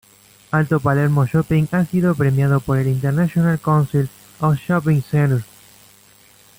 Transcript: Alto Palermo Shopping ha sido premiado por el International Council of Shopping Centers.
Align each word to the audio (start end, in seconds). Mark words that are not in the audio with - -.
Alto 0.49 0.79
Palermo 0.79 1.27
Shopping 1.27 1.67
ha 1.73 1.85
sido 1.85 2.15
premiado 2.15 2.59
por 2.59 2.79
el 2.79 2.87
International 2.87 3.59
Council 3.59 4.09
of 4.39 4.57
Shopping 4.57 5.03
Centers. 5.03 5.45